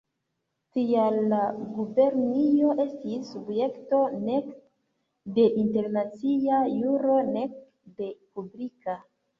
[0.77, 1.41] Tial la
[1.75, 4.51] gubernio estis subjekto nek
[5.39, 7.59] de internacia juro nek
[8.03, 9.03] de publika.